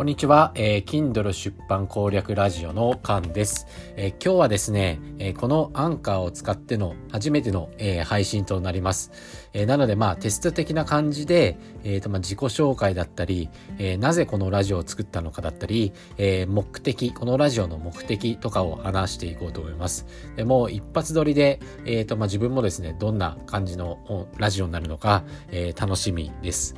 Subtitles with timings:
[0.00, 9.12] こんにちは、えー、Kindle 出版攻略ラジオのカンです、えー、今日はですね、えー、このアンカーを使っての初めての、えー、配信となります。
[9.52, 20.06] えー、なのでまあテスト的な感じで、えーとまあ、自己紹介だったり、えー、なぜこのラジオを作ったのかだったり、えー、目的、このラジオの目的とかを話していこうと思います。
[20.34, 26.74] でもう一発撮りで、えーとまあ、自分もですね、どんな感じのラジオになるのか、えー、楽しみです。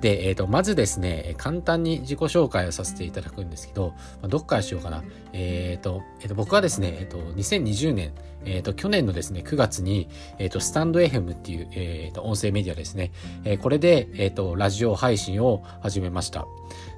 [0.00, 5.04] で、え、ー、と、まずですね、簡単に自己紹介をさせていただくんですけど、どっからしようかな。
[5.32, 8.12] え、ー、と、え、ー、と、僕はですね、えっ、と、2020年、
[8.44, 13.12] えっ、と、去年のですね、9月に、えっ、と、スタンド FM っていう、えっ、と、音声メディアですね、
[13.44, 16.46] えこれで、えっ、と、ラジオ配信を始めました。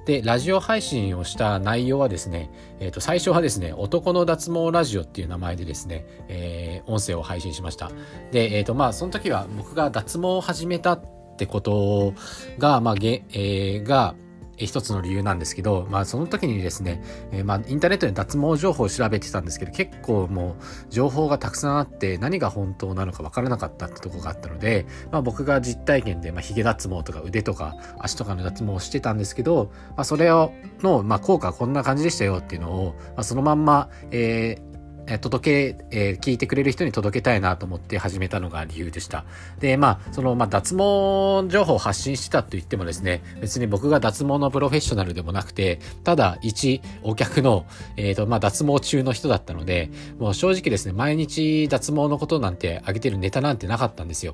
[0.05, 7.91] で、ラジオ配信をした内容はですね、えっ、と、最初はですね、男の脱毛ラジオっていう名前でですね、え音声を配信しました。
[8.31, 11.01] で、えっ、と、まあ、その時は僕が脱毛を始めた
[11.33, 12.13] ってこと
[12.57, 14.15] が、まあ、げ、えー、が、
[14.57, 34.72] 一つの理由なんですけど、まあその時にですね、えー、まあインターネットで脱毛情報を調べてたんですけど、結構もう情報がたくさんあって何が本当なのかわからなかったってとこがあったので、まあ僕が実体験で、まあ髭脱毛とか腕とか足とかの脱毛をしてたんですけど、まあそれを、の、まあ効果はこんな感じでしたよっていうのを、まあそのまんま、えー、
[35.19, 39.25] 届け、えー、聞いてくれる人に届けたいなと思って始めたのが理由でした。
[39.59, 47.65] で、まあ、その、まあ、脱毛情報を発信してたと言ってもですね、別に僕が脱毛のプロフェッショナルでもなくて、ただ一お客の、
[47.97, 54.33] えっ、ー、と、まあ、脱毛中の人だったので、もう正直ですね、毎日脱毛のことなんてあげてるネタなんてなかったんですよ。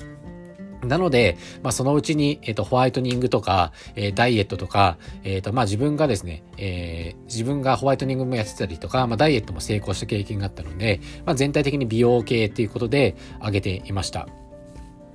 [0.83, 14.27] なので、まあ、そのうちに、えっ、ー、と、ホワイトニングとか、えー、ダイエットとか、えっ、ー、と、まあ、自分がですね、えー、自分がホワイトニングもやってたりとか、まあ、ダイエットも成功した経験があったので、まあ、全体的に美容系っていうことで上げていました。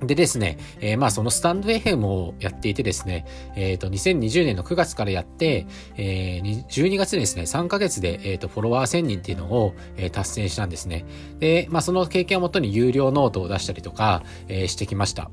[0.01, 11.05] でですね、えー、まあそのスタンド FM をやっていてですね、えっ、ー、と、2020年の9月からやって、えー、12月にですね、3ヶ月で、え、ー、と、フォロワー1000人っていうのを、えー、達成したんですね。
[11.39, 15.31] で、まあその経験をもとに有料ノートを出したりとか、えー、してきました。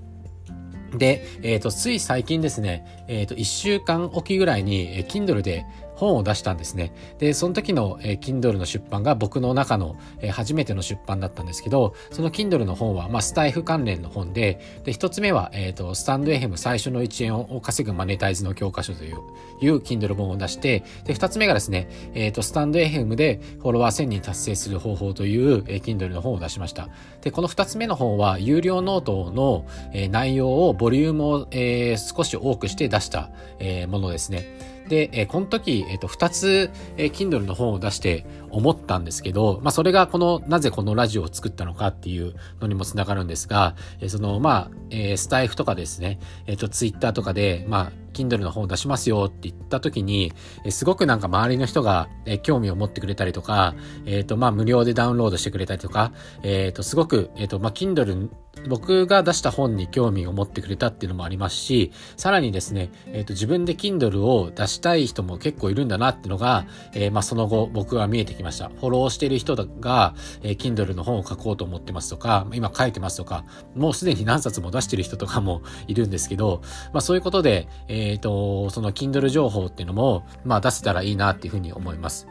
[0.97, 5.65] で、えっ、ー、と、つい最近ですね、えっ、ー、と、1週間おきぐらいに、えー、Kindle で
[5.95, 6.93] 本を出したんですね。
[7.19, 19.17] で、その時の、えー、Kindle の出版が僕の中の、えー、初めての出版だったんですけど、その Kindle の本は、まあ、スタイフ関連の本で、で、一つ目は、えっ、ー、と、スタンド FM 最初の1円を稼ぐマネタイズの教科書という、
[19.61, 26.89] いう Kindle 本を出して、で、二つ目がですね、えっ、と、スタンド FM でフォロワー1000人達成する方法という、えー、Kindle の本を出しました。
[27.21, 34.72] で、この二つ目の本は、有料ノートの、えー、内容を、ボリュームを、えー、少し多くして出した、えー、ものですね。
[34.89, 50.33] で、えー、この時、えっ、ー、と、二つ、えー、Kindle の本を出して思ったんですけど、まあ、それがこの、なぜこのラジオを作ったのかっていうのにもつながるんですが、えー、その、まあ、えー、スタイフとかですね、えっ、ー、と、ツイッターとかで、まあ、Kindle の本を出しますよって言った時に、
[50.65, 53.75] えすごくなんか周りの人が、え興味を持ってくれたりとか、
[54.07, 56.13] えっ、ー、と、まあ、無料でダウンロードしてくれたりとか、
[56.43, 58.29] えっ、ー、と、すごく、えっ、ー、と、まあ、Kindle
[58.69, 68.69] 僕が出した本に興味を持ってくれたっていうのもありますし、さらにですね、えっ、ー、と、自分で Kindle を出したい人も結構いるんだなっていうのが、えー、まあ、その後僕は見えてきました。
[68.69, 76.61] フォローしている人が、えー、Kindle の本を書こうと思ってますとか、今書いてますとか、もうすでに何冊も出してる人とかもいるんですけど、
[76.93, 82.29] まあ、そういうことで、えっ、ー、と、その Kindle 情報っていうのも、まあ、出せたらいいなっていうふうに思います。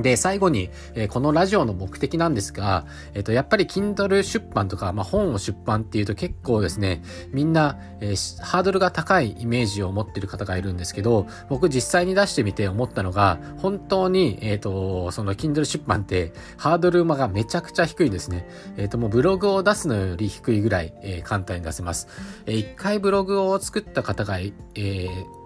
[0.00, 18.48] で、最後に、えー、このラジオの目的なんですが、えっ、ー、と、やっぱり Kindle 出版とか、まあ、本を出版っていうと結構ですね、みんな、えー、ハードルが高いイメージを持ってる方がいるんですけど、僕実際に出してみて思ったのが、本当に、えっ、と、その Kindle 出版ってハードル馬がめちゃくちゃ低いんですね。
[18.76, 22.08] えっ、と、もうブログを出すのより低いぐらい、え簡単に出せます。
[22.46, 24.52] え一回ブログを作った方が、え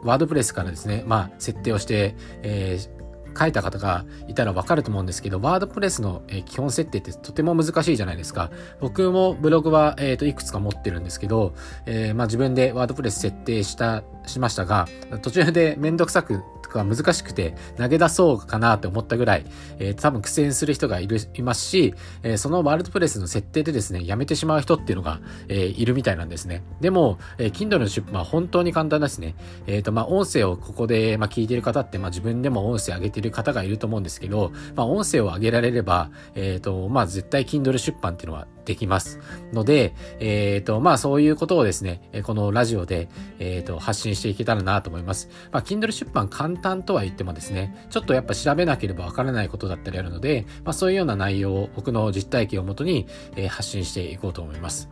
[0.04, 2.97] ワードプレスからですね、まあ、設定をして、えー
[3.38, 8.50] 書いた方がいたらわかると思うんですけど、ワードプレスの、え基本設定ってとても難しいじゃないですか。
[8.80, 11.54] 僕もブログは、えっ、ー、と、いくつか持ってるんですけど、
[11.86, 14.88] えー、まあ自分でワードプレス設定した、しましたが、
[15.22, 16.42] 途中でめんどくさく
[16.74, 19.44] が難しくて投げ出そうかなって思ったぐらい、
[19.78, 26.62] えー、多分苦戦する人がいる、いますし、えー、そのワールドプレスの設定でですね、やめてしまう人っていうのが、えー、いるみたいなんですね。
[26.80, 29.34] でも、えー、Kindle の出版は本当に簡単ですね。
[29.66, 39.18] えっ、ー、と、まあ、音声をここで、まあ、聞いている方って、まあ、自分でも音声上げている方がいると思うんですけど、まあ、音声を上げられれば、えっ、ー、と、まあ、絶対 Kindle 出版っていうのはできます。
[39.54, 45.30] ので、えっ、ー、と、まあそういうことをですね、このラジオで、えっ、ー、と、発信していけたらなと思います。
[45.50, 53.06] まあ、Kindle 出版簡単とは言ってもですね、ちょっとやっぱ調べなければわからないことだったりあるので、まあそういうような内容を僕の実体験をもとに、
[53.36, 54.88] えー、発信していこうと思います。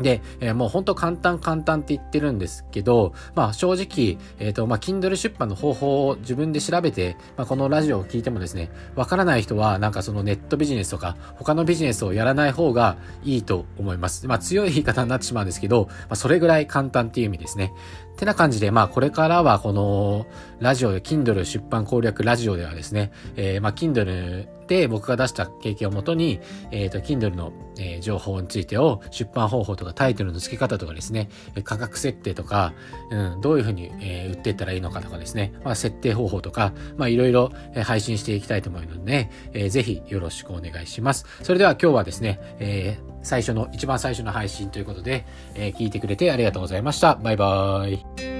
[0.00, 14.26] で、えー、もう本当簡単簡単って言ってるんですけど、まあ正直、えっ、ー、と、まあ Kindle 出版の方法を自分で調べて、まあこのラジオを聞いてもですね、わからない人はなんかそのネットビジネスとか他のビジネスをやらない方がいいと思います。
[14.26, 17.72] まあ強い言い方になってしまうんですけど、まあそれぐらい簡単っていう意味ですね。
[18.12, 20.26] ってな感じで、まあこれからはこの
[20.60, 24.46] ラジオで Kindle 出版攻略ラジオではですね、えー、まあ Kindle
[24.88, 26.40] 僕が出した経験をもとに、
[26.70, 31.28] えっ、ー、と Kindle の、えー、情報についてを出版方法とかタイトルの付け方とかですね、
[31.64, 32.74] 価格設定とか、
[33.10, 37.52] うん、どういうふうに、えー、売っていったらいいのかとかですね、まあ設定方法とか、まあいろいろ
[37.84, 41.24] 配信していきたいと思うので、ね、えー、ぜひよろしくお願いします。
[41.42, 47.14] それでは今日はですね、えー、最初の、一番最初の配信ということで、えー、聞いてくれてありがとうございました。
[47.16, 48.35] バイバーイ。